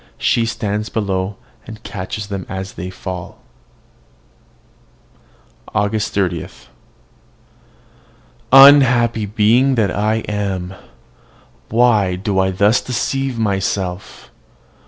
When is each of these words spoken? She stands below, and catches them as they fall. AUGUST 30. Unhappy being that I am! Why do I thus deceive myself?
She 0.17 0.47
stands 0.47 0.89
below, 0.89 1.37
and 1.67 1.83
catches 1.83 2.25
them 2.25 2.47
as 2.49 2.73
they 2.73 2.89
fall. 2.89 3.37
AUGUST 5.75 6.11
30. 6.11 6.47
Unhappy 8.51 9.27
being 9.27 9.75
that 9.75 9.95
I 9.95 10.21
am! 10.27 10.73
Why 11.69 12.15
do 12.15 12.39
I 12.39 12.49
thus 12.49 12.81
deceive 12.81 13.37
myself? 13.37 14.31